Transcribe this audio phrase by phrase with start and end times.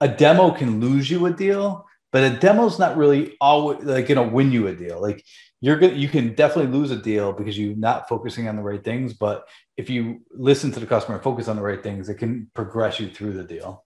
[0.00, 4.22] a demo can lose you a deal, but a demo's not really always like gonna
[4.22, 5.00] win you a deal.
[5.00, 5.24] Like
[5.60, 8.82] you're gonna you can definitely lose a deal because you're not focusing on the right
[8.82, 9.14] things.
[9.14, 13.00] But if you listen to the customer focus on the right things, it can progress
[13.00, 13.84] you through the deal.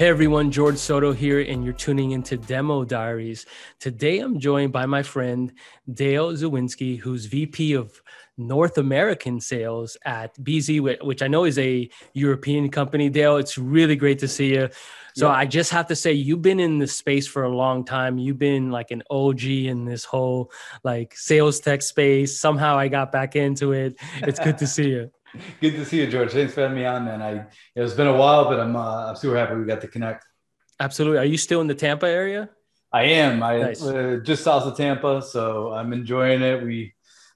[0.00, 3.44] Hey everyone, George Soto here, and you're tuning into Demo Diaries.
[3.80, 5.52] Today I'm joined by my friend
[5.92, 8.00] Dale Zwizinski, who's VP of
[8.38, 13.10] North American sales at Beezy, which I know is a European company.
[13.10, 14.70] Dale, it's really great to see you.
[15.14, 15.34] So yeah.
[15.34, 18.16] I just have to say, you've been in this space for a long time.
[18.16, 20.50] You've been like an OG in this whole
[20.82, 22.40] like sales tech space.
[22.40, 23.96] Somehow I got back into it.
[24.22, 25.10] It's good to see you.
[25.60, 26.32] Good to see you, George.
[26.32, 27.22] Thanks for having me on, man.
[27.22, 30.24] I it's been a while, but I'm uh, I'm super happy we got to connect.
[30.80, 31.18] Absolutely.
[31.18, 32.48] Are you still in the Tampa area?
[32.92, 33.42] I am.
[33.42, 33.82] I nice.
[33.82, 36.62] uh, just south of Tampa, so I'm enjoying it.
[36.62, 36.92] We,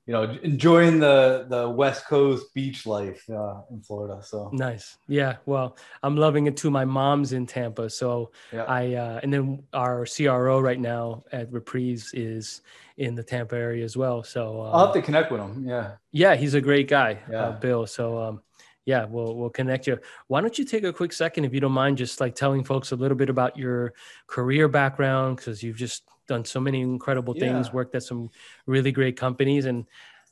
[0.07, 4.21] you know, enjoying the the West Coast beach life uh, in Florida.
[4.25, 4.97] So nice.
[5.07, 5.37] Yeah.
[5.47, 6.71] Well, I'm loving it too.
[6.71, 8.65] My mom's in Tampa, so yeah.
[8.65, 12.63] I uh, and then our CRO right now at Reprise is
[12.97, 14.23] in the Tampa area as well.
[14.23, 15.67] So uh, I'll have to connect with him.
[15.67, 15.93] Yeah.
[16.13, 17.43] Yeah, he's a great guy, uh, yeah.
[17.43, 17.87] uh, Bill.
[17.87, 18.43] So um,
[18.85, 19.99] yeah, we'll we'll connect you.
[20.29, 22.93] Why don't you take a quick second, if you don't mind, just like telling folks
[22.93, 23.95] a little bit about your
[24.27, 27.73] career background because you've just done so many incredible things, yeah.
[27.73, 28.31] worked at some
[28.67, 29.87] really great companies, and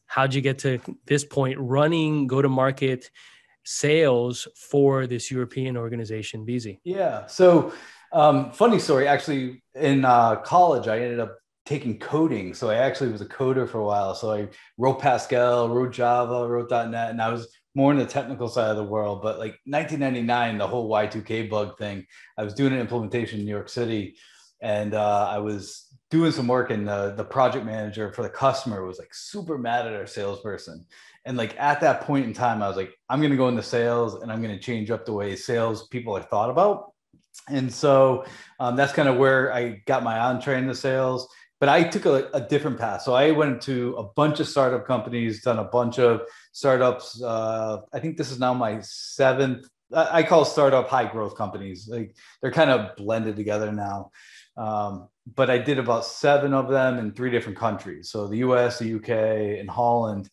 [0.06, 3.10] how'd you get to this point running go to market
[3.64, 6.80] sales for this European organization, Beezy?
[6.84, 7.26] Yeah.
[7.26, 7.72] So
[8.12, 9.08] um, funny story.
[9.08, 12.54] Actually, in uh, college, I ended up taking coding.
[12.54, 14.14] So I actually was a coder for a while.
[14.14, 18.48] So I wrote Pascal, wrote Java, wrote .NET, and I was more in the technical
[18.48, 19.22] side of the world.
[19.22, 22.04] But like 1999, the whole Y2K bug thing,
[22.36, 24.16] I was doing an implementation in New York City,
[24.60, 28.84] and uh, I was doing some work, and the, the project manager for the customer
[28.84, 30.84] was like super mad at our salesperson.
[31.24, 33.62] And like at that point in time, I was like, I'm going to go into
[33.62, 36.92] sales and I'm going to change up the way sales people are thought about.
[37.48, 38.24] And so
[38.60, 41.28] um, that's kind of where I got my entree into sales
[41.62, 43.02] but I took a, a, different path.
[43.02, 47.22] So I went to a bunch of startup companies, done a bunch of startups.
[47.22, 49.68] Uh, I think this is now my seventh.
[49.94, 51.86] I call startup high growth companies.
[51.88, 54.10] Like they're kind of blended together now.
[54.56, 55.06] Um,
[55.36, 58.10] but I did about seven of them in three different countries.
[58.10, 60.28] So the U.S., the U.K., and Holland.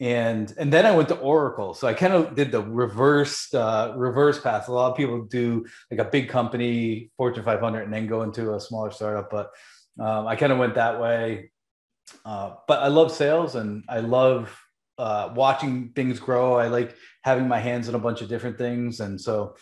[0.00, 1.74] And, and then I went to Oracle.
[1.74, 4.66] So I kind of did the reverse uh, reverse path.
[4.66, 8.54] A lot of people do like a big company, Fortune 500, and then go into
[8.54, 9.30] a smaller startup.
[9.30, 9.52] But
[9.98, 11.50] um, I kind of went that way.
[12.24, 14.56] Uh, but I love sales and I love
[14.98, 16.54] uh, watching things grow.
[16.54, 19.00] I like having my hands in a bunch of different things.
[19.00, 19.56] And so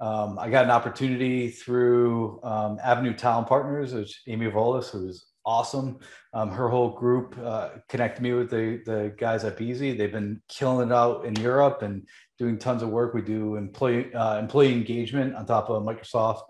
[0.00, 6.00] um, I got an opportunity through um, Avenue Talent Partners, which Amy Volas, who's awesome.
[6.34, 9.96] Um, her whole group uh, connected me with the, the guys at Beezy.
[9.96, 12.06] They've been killing it out in Europe and
[12.38, 13.14] doing tons of work.
[13.14, 16.42] We do employee, uh, employee engagement on top of Microsoft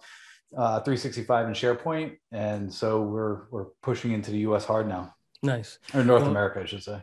[0.56, 4.64] uh, 365 and SharePoint, and so we're we're pushing into the U.S.
[4.64, 5.14] hard now.
[5.42, 5.78] Nice.
[5.94, 7.02] Or North well, America, I should say.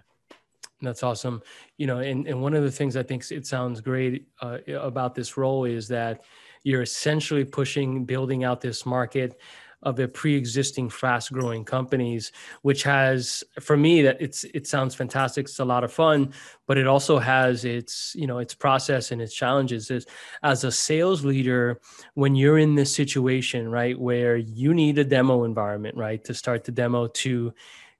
[0.81, 1.41] That's awesome.
[1.77, 5.15] You know, and, and one of the things I think it sounds great uh, about
[5.15, 6.23] this role is that
[6.63, 9.39] you're essentially pushing, building out this market
[9.83, 15.59] of a pre-existing fast-growing companies which has for me that it's it sounds fantastic it's
[15.59, 16.33] a lot of fun
[16.67, 20.05] but it also has its you know its process and its challenges is
[20.41, 21.79] as a sales leader
[22.15, 26.63] when you're in this situation right where you need a demo environment right to start
[26.63, 27.53] the demo to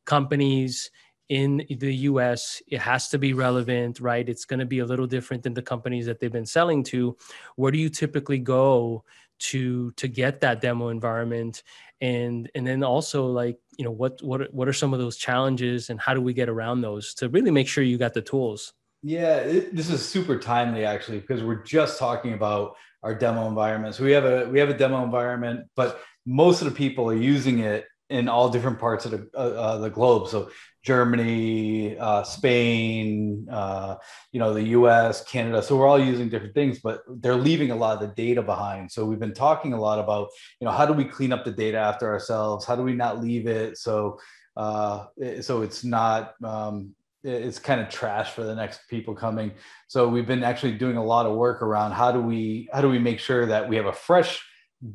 [0.05, 0.91] companies
[1.29, 4.27] in the US, it has to be relevant, right?
[4.27, 7.17] It's going to be a little different than the companies that they've been selling to.
[7.55, 9.03] Where do you typically go
[9.43, 11.63] to to get that demo environment.
[12.01, 15.89] And and then also like you know what what what are some of those challenges
[15.89, 18.73] and how do we get around those to really make sure you got the tools?
[19.01, 23.99] Yeah it, this is super timely actually because we're just talking about our demo environments.
[23.99, 27.59] We have a we have a demo environment but most of the people are using
[27.59, 30.27] it in all different parts of the, uh, uh, the globe.
[30.27, 30.51] So
[30.83, 33.95] Germany, uh, Spain, uh,
[34.31, 35.63] you know, the U.S., Canada.
[35.63, 38.91] So we're all using different things, but they're leaving a lot of the data behind.
[38.91, 41.51] So we've been talking a lot about, you know, how do we clean up the
[41.51, 42.65] data after ourselves?
[42.65, 44.19] How do we not leave it so
[44.55, 45.07] uh,
[45.41, 46.93] so it's not um,
[47.23, 49.53] it's kind of trash for the next people coming.
[49.87, 52.89] So we've been actually doing a lot of work around how do we how do
[52.89, 54.45] we make sure that we have a fresh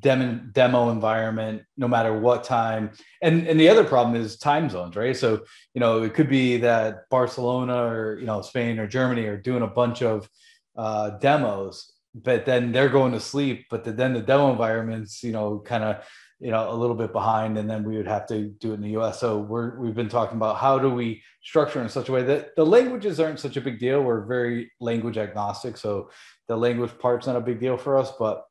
[0.00, 2.90] demo demo environment no matter what time.
[3.23, 5.17] And and the other problem is time zones right?
[5.17, 5.44] So
[5.75, 9.62] you know it could be that barcelona or you know spain or germany are doing
[9.62, 10.29] a bunch of
[10.76, 15.32] uh, demos but then they're going to sleep but the, then the demo environments you
[15.32, 16.05] know kind of
[16.41, 18.81] you know a little bit behind and then we would have to do it in
[18.81, 22.12] the us so we're we've been talking about how do we structure in such a
[22.12, 24.02] way that the languages aren't such a big deal.
[24.02, 26.11] We're very language agnostic so
[26.46, 28.44] the language part's not a big deal for us but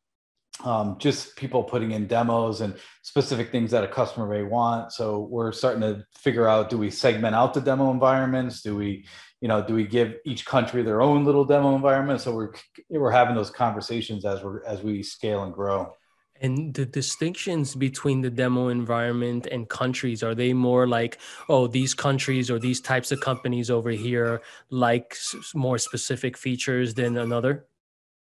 [0.64, 4.92] um, just people putting in demos and specific things that a customer may want.
[4.92, 8.62] So we're starting to figure out do we segment out the demo environments?
[8.62, 9.06] Do we
[9.42, 12.22] you know do we give each country their own little demo environment?
[12.22, 12.54] So we're
[12.90, 15.94] we're having those conversations as we're as we scale and grow.
[16.42, 21.18] And the distinctions between the demo environment and countries are they more like,
[21.50, 25.16] oh, these countries or these types of companies over here like
[25.56, 27.66] more specific features than another?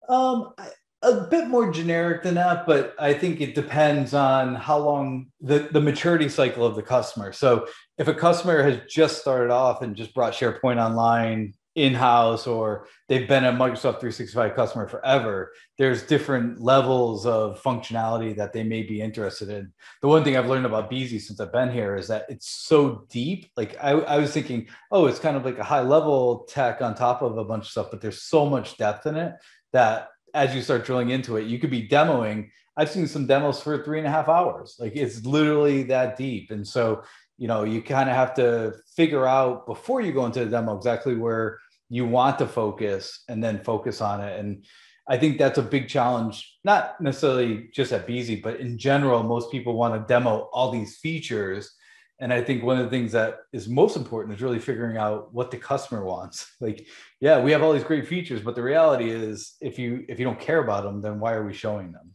[0.08, 0.54] Um,
[1.02, 5.70] a bit more generic than that, but I think it depends on how long the,
[5.72, 7.32] the maturity cycle of the customer.
[7.32, 7.68] So
[7.98, 13.30] if a customer has just started off and just brought SharePoint online in-house or they've
[13.30, 19.00] been a Microsoft 365 customer forever, there's different levels of functionality that they may be
[19.00, 19.72] interested in.
[20.02, 23.06] The one thing I've learned about Beezy since I've been here is that it's so
[23.10, 23.50] deep.
[23.56, 26.94] Like I, I was thinking, oh, it's kind of like a high level tech on
[26.94, 29.36] top of a bunch of stuff, but there's so much depth in it
[29.72, 32.50] that as you start drilling into it, you could be demoing.
[32.78, 34.78] I've seen some demos for three and a half hours.
[34.80, 36.52] Like it's literally that deep.
[36.52, 37.04] And so
[37.40, 40.76] you know you kind of have to figure out before you go into the demo
[40.76, 41.58] exactly where
[41.90, 44.66] you want to focus and then focus on it and
[45.08, 49.50] i think that's a big challenge not necessarily just at Beezy, but in general most
[49.50, 51.72] people want to demo all these features
[52.20, 55.34] and i think one of the things that is most important is really figuring out
[55.34, 56.88] what the customer wants like
[57.20, 60.26] yeah we have all these great features but the reality is if you if you
[60.26, 62.12] don't care about them then why are we showing them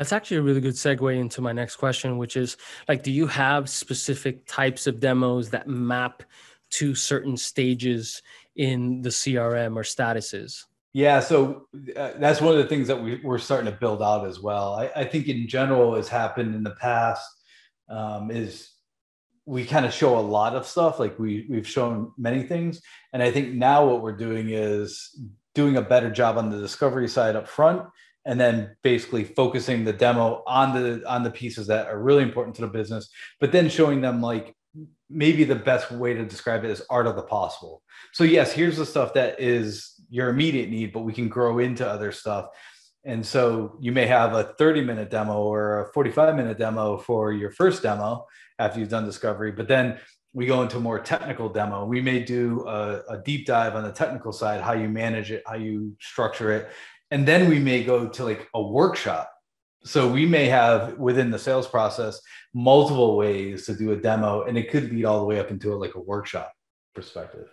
[0.00, 2.56] that's actually a really good segue into my next question, which is
[2.88, 6.22] like, do you have specific types of demos that map
[6.70, 8.22] to certain stages
[8.56, 10.64] in the CRM or statuses?
[10.94, 14.26] Yeah, so uh, that's one of the things that we, are starting to build out
[14.26, 14.72] as well.
[14.72, 17.28] I, I, think in general has happened in the past
[17.88, 18.70] um, is
[19.46, 22.80] we kind of show a lot of stuff, like we we've shown many things,
[23.12, 25.18] and I think now what we're doing is
[25.54, 27.82] doing a better job on the discovery side up front
[28.24, 32.54] and then basically focusing the demo on the on the pieces that are really important
[32.54, 33.08] to the business
[33.40, 34.54] but then showing them like
[35.08, 37.82] maybe the best way to describe it is art of the possible.
[38.12, 41.88] So yes here's the stuff that is your immediate need but we can grow into
[41.88, 42.46] other stuff.
[43.04, 47.32] And so you may have a 30 minute demo or a 45 minute demo for
[47.32, 48.26] your first demo
[48.60, 49.98] after you've done discovery but then
[50.32, 51.84] we go into more technical demo.
[51.84, 55.42] We may do a, a, deep dive on the technical side, how you manage it,
[55.46, 56.70] how you structure it,
[57.10, 59.30] and then we may go to like a workshop.
[59.82, 62.20] So we may have within the sales process
[62.54, 65.72] multiple ways to do a demo and it could lead all the way up into
[65.72, 66.52] a, like a workshop
[66.94, 67.48] perspective.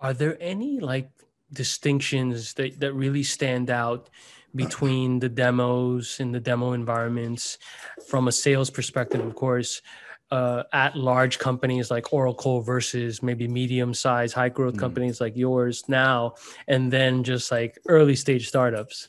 [0.00, 1.10] Are there any like
[1.52, 4.10] distinctions that, that really stand out
[4.54, 7.58] between the demos and the demo environments
[8.08, 9.82] from a sales perspective of course
[10.30, 14.80] uh, at large companies like Oracle versus maybe medium size, high growth mm.
[14.80, 16.34] companies like yours now,
[16.66, 19.08] and then just like early stage startups?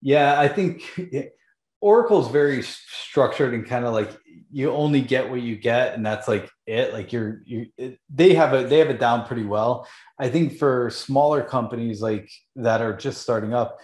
[0.00, 0.82] Yeah, I think
[1.80, 4.10] Oracle's very structured and kind of like
[4.50, 6.92] you only get what you get, and that's like it.
[6.92, 9.86] Like you're you, it, they have a they have it down pretty well.
[10.18, 13.78] I think for smaller companies like that are just starting up,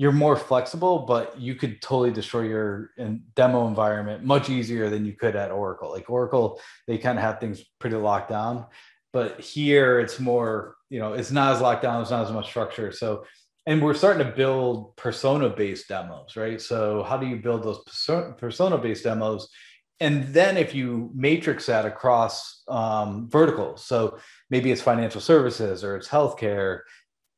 [0.00, 2.90] you're more flexible, but you could totally destroy your
[3.36, 5.90] demo environment much easier than you could at Oracle.
[5.90, 8.64] Like Oracle, they kind of have things pretty locked down,
[9.12, 12.48] but here it's more, you know, it's not as locked down, it's not as much
[12.48, 12.92] structure.
[12.92, 13.26] So,
[13.66, 16.62] and we're starting to build persona based demos, right?
[16.62, 17.84] So, how do you build those
[18.38, 19.50] persona based demos?
[20.02, 25.94] And then if you matrix that across um, verticals, so maybe it's financial services or
[25.96, 26.80] it's healthcare,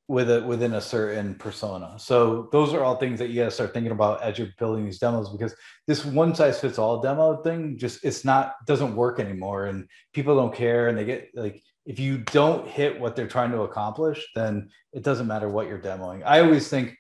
[0.09, 1.94] with a within a certain persona.
[1.99, 4.85] So those are all things that you got to start thinking about as you're building
[4.85, 5.54] these demos because
[5.87, 10.37] this one size fits all demo thing just it's not doesn't work anymore and people
[10.37, 14.25] don't care and they get like if you don't hit what they're trying to accomplish
[14.35, 16.23] then it doesn't matter what you're demoing.
[16.26, 16.97] I always think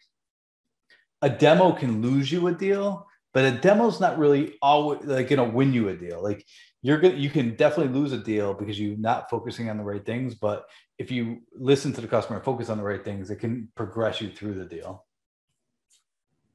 [1.22, 5.44] a demo can lose you a deal, but a demo's not really always like gonna
[5.44, 6.22] win you a deal.
[6.22, 6.46] Like
[6.82, 10.04] you're good you can definitely lose a deal because you're not focusing on the right
[10.04, 10.66] things but
[11.02, 14.20] if you listen to the customer and focus on the right things it can progress
[14.20, 15.04] you through the deal.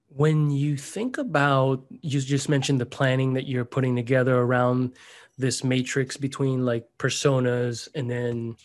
[0.09, 4.95] When you think about you just mentioned the planning that you're putting together around
[5.37, 8.55] this matrix between like personas and then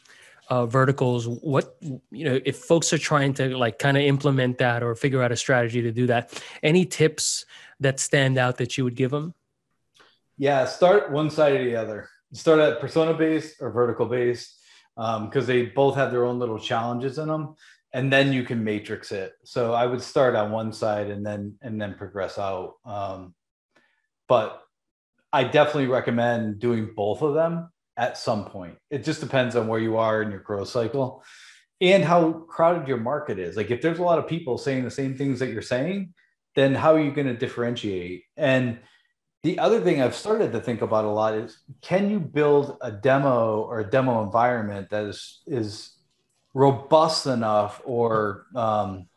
[0.49, 4.83] uh, verticals what you know if folks are trying to like kind of implement that
[4.83, 7.47] or figure out a strategy to do that any tips
[7.81, 9.35] that stand out that you would give them
[10.39, 12.09] yeah, start one side or the other.
[12.33, 14.59] Start at persona based or vertical based
[14.97, 17.55] because um, they both have their own little challenges in them,
[17.93, 19.33] and then you can matrix it.
[19.45, 22.75] So I would start on one side and then and then progress out.
[22.85, 23.35] Um,
[24.29, 24.63] but
[25.33, 28.77] I definitely recommend doing both of them at some point.
[28.91, 31.23] It just depends on where you are in your growth cycle
[31.81, 33.57] and how crowded your market is.
[33.57, 36.15] Like if there's a lot of people saying the same things that you're saying,
[36.55, 38.25] then how are you going to differentiate?
[38.37, 38.79] And
[39.43, 42.93] the other thing I've started to think about a lot is can you build a
[42.93, 45.97] demo or a demo environment that is is
[46.55, 49.09] robust enough or um,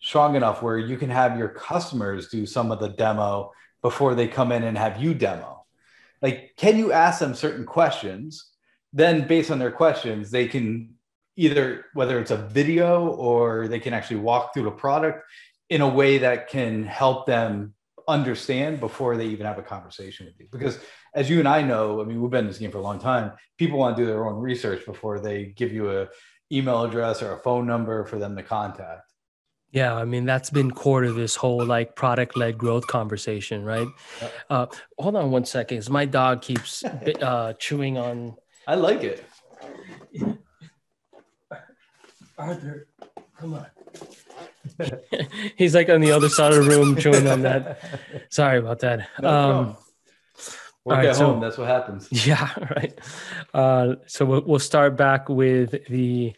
[0.00, 4.28] strong enough where you can have your customers do some of the demo before they
[4.28, 5.64] come in and have you demo?
[6.20, 8.50] Like, can you ask them certain questions?
[8.92, 10.94] Then, based on their questions, they can
[11.36, 15.24] either whether it's a video or they can actually walk through the product
[15.70, 17.72] in a way that can help them
[18.10, 20.46] understand before they even have a conversation with you.
[20.50, 20.78] Because
[21.14, 22.98] as you and I know, I mean, we've been in this game for a long
[22.98, 23.32] time.
[23.58, 26.08] People want to do their own research before they give you a
[26.52, 29.10] email address or a phone number for them to contact.
[29.72, 33.86] Yeah, I mean that's been core to this whole like product led growth conversation, right?
[34.48, 34.66] Uh,
[34.98, 38.34] hold on one second, my dog keeps uh, chewing on.
[38.66, 39.24] I like it.
[42.36, 42.88] Arthur,
[43.38, 43.66] come on.
[45.56, 47.80] He's like on the other side of the room chewing on that.
[48.30, 49.08] Sorry about that.
[49.20, 49.76] No um,
[50.84, 51.40] Work right, at so, home.
[51.40, 52.08] That's what happens.
[52.26, 52.98] Yeah, right.
[53.52, 56.34] Uh, so we'll, we'll start back with the,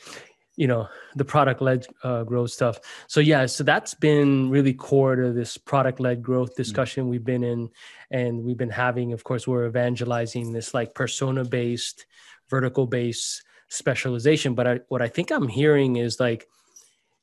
[0.57, 2.81] you know, the product led uh, growth stuff.
[3.07, 6.57] So yeah, so that's been really core to this product led growth mm.
[6.57, 7.11] discussion mm-hmm.
[7.11, 7.71] we've been in,
[8.11, 9.12] and we've been having.
[9.12, 12.07] Of course, we're evangelizing this like persona based,
[12.50, 14.55] vertical based specialization.
[14.55, 16.49] But I, what I think I'm hearing is like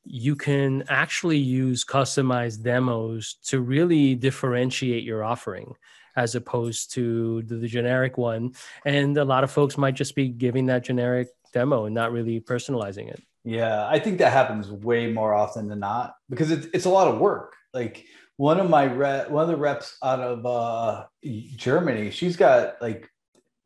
[0.04, 5.74] you can actually use customized demos to really differentiate your offering
[6.16, 8.52] as opposed to the, the, generic one.
[8.84, 12.40] And a lot of folks might just be giving that generic demo and not really
[12.40, 13.22] personalizing it.
[13.44, 17.08] Yeah, I think that happens way more often than not because it's, it's a lot
[17.08, 17.54] of work.
[17.72, 18.04] Like
[18.36, 21.04] one of my rep, one of the reps out of uh,
[21.56, 23.08] Germany, she's got like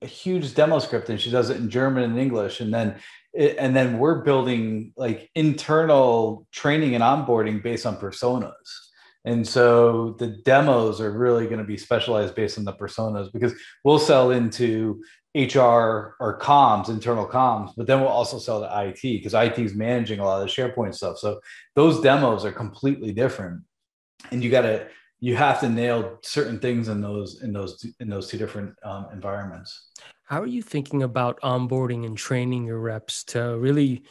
[0.04, 2.60] a huge demo script and she does it in German and English.
[2.60, 2.96] And then
[3.36, 8.52] and then we're building like internal training and onboarding based on personas.
[9.24, 13.52] And so the demos are really going to be specialized based on the personas because
[13.82, 15.02] we'll sell into
[15.34, 19.74] HR or comms, internal comms, but then we'll also sell to IT because IT is
[19.74, 21.18] managing a lot of the SharePoint stuff.
[21.18, 21.40] So
[21.74, 23.62] those demos are completely different.
[24.30, 24.86] And you got to,
[25.24, 29.06] you have to nail certain things in those, in those, in those two different um,
[29.10, 29.88] environments.
[30.24, 34.04] How are you thinking about onboarding and training your reps to really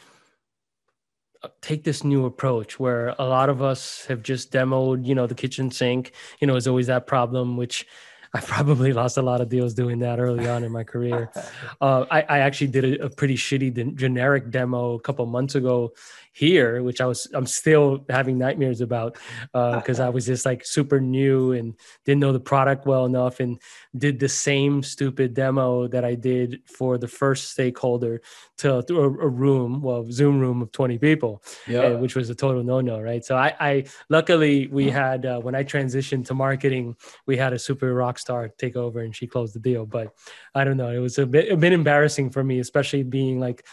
[1.43, 5.27] uh, take this new approach where a lot of us have just demoed, you know,
[5.27, 7.85] the kitchen sink, you know, is always that problem, which
[8.33, 11.29] I probably lost a lot of deals doing that early on in my career.
[11.81, 15.55] Uh, I, I, actually did a, a pretty shitty de- generic demo a couple months
[15.55, 15.91] ago
[16.33, 19.17] here, which I was I'm still having nightmares about
[19.53, 21.75] because uh, I was just like super new and
[22.05, 23.61] didn't know the product well enough and
[23.95, 28.21] did the same stupid demo that I did for the first stakeholder
[28.57, 31.81] to, to a, a, room, well, Zoom room of 20 people, yeah.
[31.81, 33.23] Uh, which was a total no no, right?
[33.23, 36.95] So I, I luckily we had uh, when I transitioned to marketing,
[37.27, 39.85] we had a super rock star take over and she closed the deal.
[39.85, 40.15] But
[40.55, 43.63] I don't know, it was a bit a bit embarrassing for me, especially being like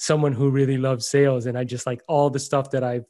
[0.00, 1.44] someone who really loves sales.
[1.44, 3.04] And i just like all the stuff that i've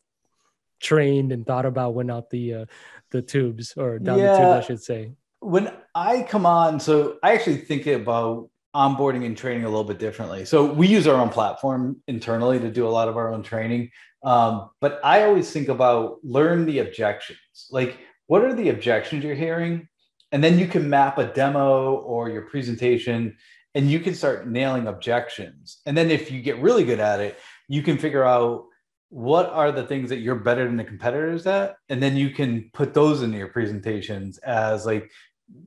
[0.80, 2.64] trained and thought about went out the uh,
[3.11, 4.32] the tubes or down yeah.
[4.32, 5.12] the tube i should say.
[5.38, 9.99] When i come on so i actually think about onboarding and training a little bit
[9.99, 10.44] differently.
[10.44, 13.90] So we use our own platform internally to do a lot of our own training.
[14.23, 17.68] Um, but i always think about learn the objections.
[17.70, 19.88] Like what are the objections you're hearing?
[20.32, 23.37] And then you can map a demo or your presentation
[23.75, 25.81] and you can start nailing objections.
[25.87, 28.65] And then if you get really good at it, you can figure out
[29.11, 32.71] what are the things that you're better than the competitors at and then you can
[32.73, 35.11] put those into your presentations as like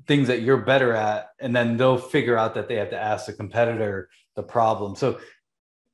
[0.07, 3.25] things that you're better at and then they'll figure out that they have to ask
[3.25, 5.19] the competitor the problem so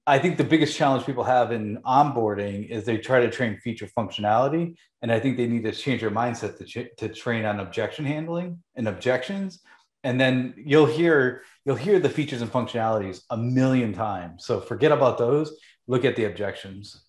[0.05, 3.89] i think the biggest challenge people have in onboarding is they try to train feature
[3.97, 7.61] functionality and i think they need to change their mindset to, ch- to train on
[7.61, 9.61] objection handling and objections
[10.03, 14.45] and then you'll hear you'll hear the features and functionalities a million times.
[14.45, 15.57] So forget about those.
[15.87, 17.03] Look at the objections.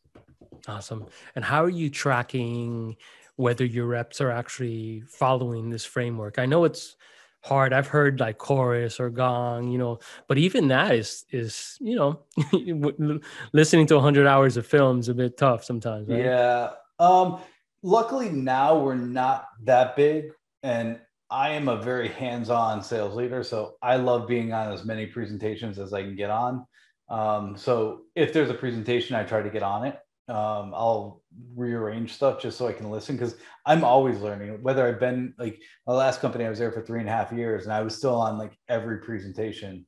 [0.68, 1.06] Awesome.
[1.34, 2.96] And how are you tracking
[3.36, 6.38] whether your reps are actually following this framework?
[6.38, 6.96] I know it's
[7.42, 7.72] hard.
[7.72, 12.20] I've heard like chorus or gong you know but even that is is you know
[13.52, 16.22] listening to 100 hours of films a bit tough sometimes right?
[16.22, 16.70] yeah.
[16.98, 17.40] Um
[17.82, 20.32] luckily now we're not that big
[20.62, 25.06] and I am a very hands-on sales leader, so I love being on as many
[25.06, 26.66] presentations as I can get on.
[27.08, 29.98] Um, so if there's a presentation, I try to get on it.
[30.30, 31.22] um, I'll
[31.56, 34.62] rearrange stuff just so I can listen because I'm always learning.
[34.62, 37.32] Whether I've been like my last company, I was there for three and a half
[37.32, 39.86] years, and I was still on like every presentation,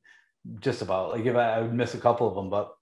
[0.59, 1.11] just about.
[1.11, 2.73] Like if I, I would miss a couple of them, but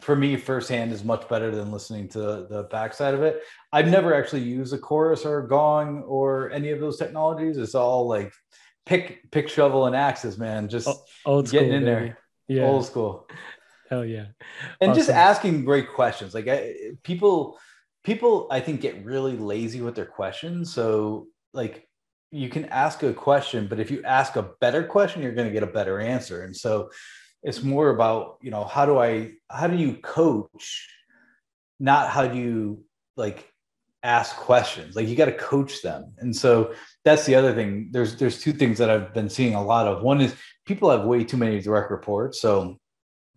[0.00, 3.42] for me, firsthand is much better than listening to the backside of it.
[3.72, 7.56] I've never actually used a chorus or a gong or any of those technologies.
[7.56, 8.32] It's all like
[8.84, 10.68] pick, pick, shovel, and axes, man.
[10.68, 10.88] Just
[11.24, 11.84] old getting in baby.
[11.84, 12.18] there.
[12.48, 13.28] Yeah, old school.
[13.90, 14.26] Hell yeah.
[14.80, 15.00] And awesome.
[15.00, 16.34] just asking great questions.
[16.34, 17.58] Like I, people,
[18.04, 20.72] people, I think get really lazy with their questions.
[20.72, 21.88] So like
[22.30, 25.52] you can ask a question, but if you ask a better question, you're going to
[25.52, 26.42] get a better answer.
[26.42, 26.90] And so
[27.46, 30.88] it's more about, you know, how do I, how do you coach?
[31.78, 32.84] Not how do you
[33.16, 33.48] like
[34.02, 34.96] ask questions.
[34.96, 36.12] Like you got to coach them.
[36.18, 36.74] And so
[37.04, 37.90] that's the other thing.
[37.92, 40.02] There's, there's two things that I've been seeing a lot of.
[40.02, 40.34] One is
[40.64, 42.40] people have way too many direct reports.
[42.40, 42.80] So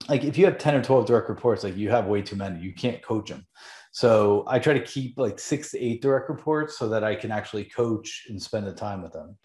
[0.07, 2.59] like if you have 10 or 12 direct reports, like you have way too many.
[2.61, 3.45] You can't coach them.
[3.91, 7.29] So I try to keep like six to eight direct reports so that I can
[7.29, 9.37] actually coach and spend the time with them.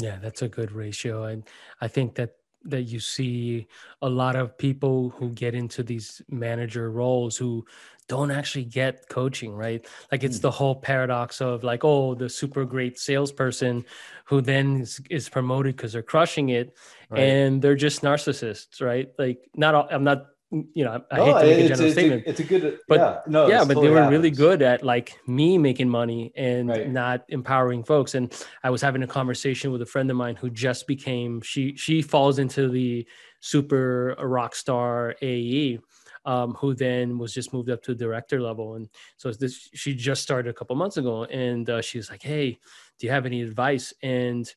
[0.00, 1.24] Yeah, that's a good ratio.
[1.24, 1.44] And
[1.80, 2.30] I think that
[2.64, 3.66] that you see
[4.00, 7.64] a lot of people who get into these manager roles who
[8.08, 9.86] don't actually get coaching, right?
[10.10, 10.42] Like it's mm.
[10.42, 13.84] the whole paradox of like, oh, the super great salesperson
[14.26, 16.76] who then is, is promoted because they're crushing it,
[17.10, 17.20] right.
[17.20, 19.10] and they're just narcissists, right?
[19.18, 21.94] Like, not all, I'm not, you know, I no, hate to make a general it's,
[21.94, 22.22] statement.
[22.26, 24.12] It's a, it's a good, but yeah, no, yeah, but totally they were happens.
[24.12, 26.90] really good at like me making money and right.
[26.90, 28.14] not empowering folks.
[28.14, 28.32] And
[28.62, 32.02] I was having a conversation with a friend of mine who just became she she
[32.02, 33.06] falls into the
[33.40, 35.78] super rock star AE
[36.24, 38.74] um, who then was just moved up to director level.
[38.74, 42.22] And so this, she just started a couple months ago, and uh, she was like,
[42.22, 42.58] "Hey,
[42.98, 44.52] do you have any advice?" And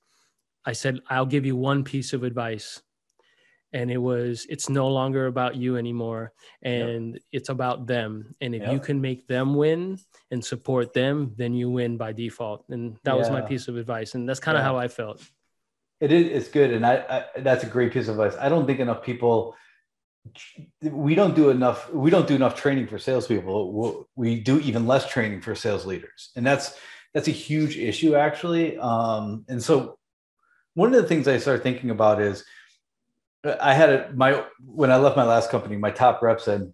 [0.65, 2.81] I said, "I'll give you one piece of advice."
[3.75, 6.31] And it was, it's no longer about you anymore,
[6.63, 7.21] and yep.
[7.31, 8.33] it's about them.
[8.39, 8.71] And if yep.
[8.71, 9.99] you can make them win
[10.31, 12.63] and support them, then you win by default.
[12.69, 13.19] And that yeah.
[13.19, 14.67] was my piece of advice, and that's kind of yeah.
[14.69, 15.21] how I felt.
[15.99, 16.25] It is.
[16.31, 18.39] It's good, and I, I that's a great piece of advice.
[18.39, 19.55] I don't think enough people
[20.81, 25.07] we don't do enough we don't do enough training for salespeople we do even less
[25.07, 26.77] training for sales leaders and that's
[27.13, 29.97] that's a huge issue actually um, and so
[30.73, 32.43] one of the things i started thinking about is
[33.61, 36.71] i had a, my when i left my last company my top rep said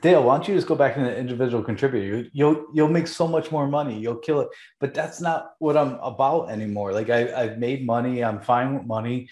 [0.00, 3.50] dale why don't you just go back into individual contributor you'll you'll make so much
[3.50, 4.48] more money you'll kill it
[4.80, 8.86] but that's not what i'm about anymore like I, i've made money i'm fine with
[8.86, 9.28] money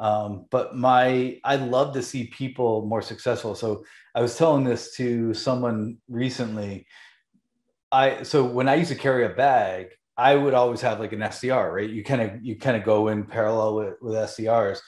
[0.00, 3.54] um, but my, I love to see people more successful.
[3.54, 6.86] So I was telling this to someone recently.
[7.92, 11.20] I so when I used to carry a bag, I would always have like an
[11.20, 11.90] SDR, right?
[11.90, 14.80] You kind of you kind of go in parallel with, with SDRs.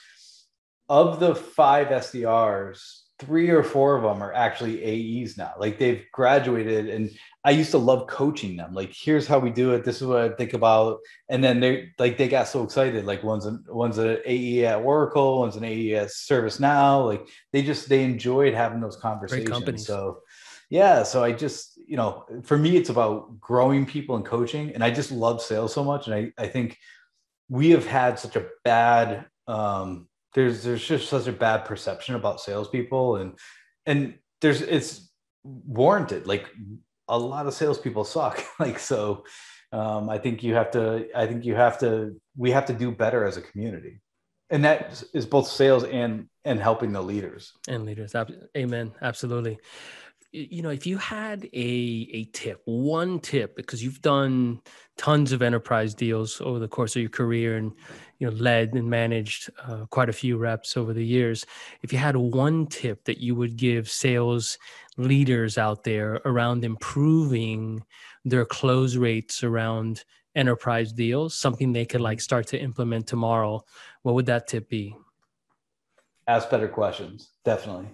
[0.92, 4.82] Of the five SDRs, three or four of them are actually
[5.22, 5.54] AEs now.
[5.58, 7.10] Like they've graduated, and
[7.46, 8.74] I used to love coaching them.
[8.74, 9.84] Like, here's how we do it.
[9.84, 10.98] This is what I think about.
[11.30, 13.06] And then they like they got so excited.
[13.06, 17.06] Like one's an one's an AE at Oracle, one's an AE at ServiceNow.
[17.06, 19.86] Like they just they enjoyed having those conversations.
[19.86, 20.20] So
[20.68, 24.84] yeah, so I just you know for me it's about growing people and coaching, and
[24.84, 26.76] I just love sales so much, and I I think
[27.48, 32.40] we have had such a bad um there's there's just such a bad perception about
[32.40, 33.38] salespeople and
[33.86, 35.10] and there's it's
[35.44, 36.26] warranted.
[36.26, 36.48] Like
[37.08, 38.42] a lot of salespeople suck.
[38.58, 39.24] Like so
[39.72, 42.90] um, i think you have to i think you have to we have to do
[42.90, 44.00] better as a community.
[44.50, 47.52] And that is both sales and and helping the leaders.
[47.68, 48.14] And leaders.
[48.56, 48.92] Amen.
[49.00, 49.58] Absolutely
[50.32, 54.60] you know if you had a a tip one tip because you've done
[54.96, 57.72] tons of enterprise deals over the course of your career and
[58.18, 61.44] you know led and managed uh, quite a few reps over the years
[61.82, 64.58] if you had one tip that you would give sales
[64.96, 67.84] leaders out there around improving
[68.24, 73.62] their close rates around enterprise deals something they could like start to implement tomorrow
[74.00, 74.96] what would that tip be?
[76.26, 77.88] Ask better questions definitely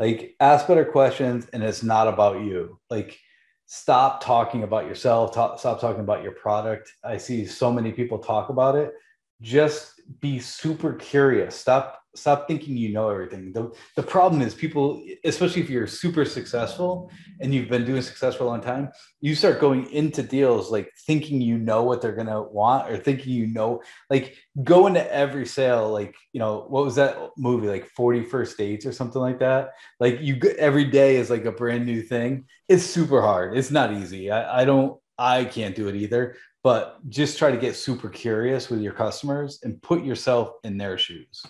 [0.00, 2.80] like ask better questions and it's not about you.
[2.88, 3.18] Like
[3.66, 6.90] stop talking about yourself talk, stop talking about your product.
[7.04, 8.94] I see so many people talk about it.
[9.42, 11.54] Just be super curious.
[11.54, 13.52] Stop stop thinking you know everything.
[13.52, 18.34] The, the problem is people especially if you're super successful and you've been doing success
[18.34, 22.14] for a long time you start going into deals like thinking you know what they're
[22.14, 26.66] going to want or thinking you know like go into every sale like you know
[26.68, 29.70] what was that movie like 40 first dates or something like that?
[29.98, 32.46] Like you every day is like a brand new thing.
[32.68, 33.56] It's super hard.
[33.56, 34.30] It's not easy.
[34.30, 36.36] I, I don't i can't do it either.
[36.62, 40.98] But just try to get super curious with your customers and put yourself in their
[40.98, 41.42] shoes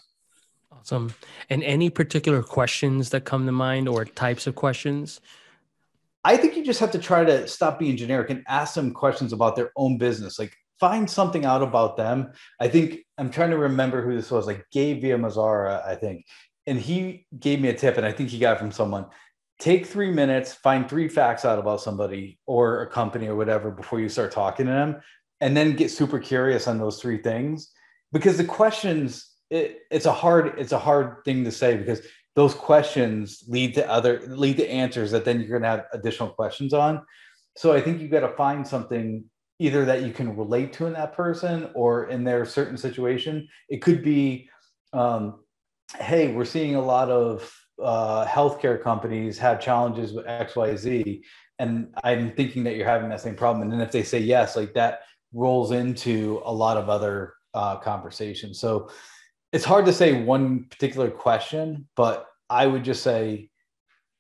[0.81, 1.15] Awesome.
[1.49, 5.21] And any particular questions that come to mind or types of questions?
[6.25, 9.33] I think you just have to try to stop being generic and ask them questions
[9.33, 10.39] about their own business.
[10.39, 12.33] Like find something out about them.
[12.59, 16.27] I think I'm trying to remember who this was, like Gabe Villamizar, I think.
[16.67, 19.07] And he gave me a tip, and I think he got it from someone.
[19.59, 24.01] Take three minutes, find three facts out about somebody or a company or whatever before
[24.01, 25.01] you start talking to them,
[25.41, 27.71] and then get super curious on those three things.
[28.13, 32.01] Because the questions, it, it's a hard, it's a hard thing to say because
[32.37, 36.31] those questions lead to other lead to answers that then you're going to have additional
[36.31, 37.03] questions on.
[37.57, 39.25] So i think you got to find something
[39.59, 43.47] either that you can relate to in that person or in their certain situation.
[43.69, 44.49] It could be
[44.93, 45.41] um,
[45.99, 51.23] hey we're seeing a lot of uh, healthcare companies have challenges with xyz
[51.59, 53.63] and i'm thinking that you're having that same problem.
[53.63, 55.01] And then if they say yes like that
[55.33, 58.61] rolls into a lot of other uh, conversations.
[58.61, 58.91] So
[59.53, 63.51] it's hard to say one particular question, but I would just say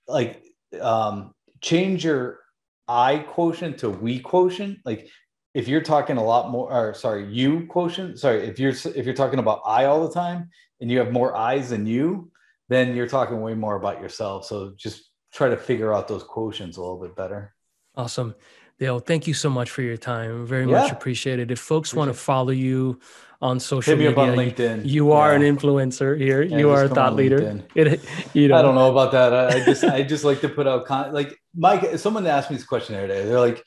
[0.07, 0.45] like
[0.81, 2.41] um, change your
[2.89, 4.79] I quotient to we quotient.
[4.85, 5.09] Like
[5.55, 8.19] if you're talking a lot more, or sorry, you quotient.
[8.19, 11.37] Sorry, if you're if you're talking about I all the time and you have more
[11.37, 12.31] eyes than you,
[12.69, 14.47] then you're talking way more about yourself.
[14.47, 17.55] So just try to figure out those quotients a little bit better.
[17.97, 18.35] Awesome.
[18.81, 20.47] Dale, thank you so much for your time.
[20.47, 20.81] Very yeah.
[20.81, 21.51] much appreciated.
[21.51, 22.99] If folks want to follow you
[23.43, 24.15] on social media.
[24.17, 24.87] on LinkedIn.
[24.87, 25.47] You are yeah.
[25.47, 26.43] an influencer here.
[26.43, 27.63] Yeah, you are a thought leader.
[27.75, 28.01] It,
[28.35, 28.57] you know.
[28.57, 29.35] I don't know about that.
[29.35, 31.99] I, I just I just like to put out con- like Mike.
[31.99, 33.25] Someone asked me this question the other day.
[33.25, 33.63] They're like,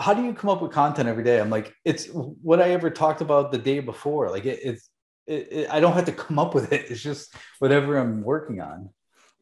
[0.00, 2.90] "How do you come up with content every day?" I'm like, "It's what I ever
[2.90, 4.30] talked about the day before.
[4.30, 4.90] Like it, it's
[5.26, 6.90] it, it, I don't have to come up with it.
[6.90, 8.90] It's just whatever I'm working on."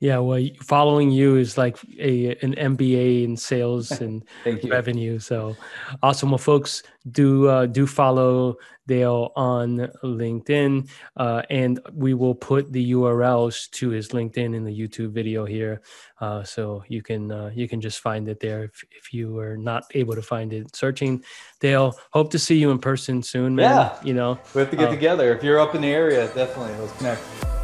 [0.01, 4.25] Yeah, well, following you is like a an MBA in sales and
[4.65, 5.19] revenue.
[5.19, 5.57] So
[6.03, 6.31] awesome.
[6.31, 12.93] Well, folks, do uh, do follow Dale on LinkedIn, uh, and we will put the
[12.93, 15.81] URLs to his LinkedIn in the YouTube video here,
[16.21, 19.57] uh, so you can uh, you can just find it there if, if you are
[19.57, 21.25] not able to find it searching.
[21.61, 23.71] Dale, hope to see you in person soon, man.
[23.71, 25.35] Yeah, you know we have to get uh, together.
[25.35, 27.64] If you're up in the area, definitely let's connect.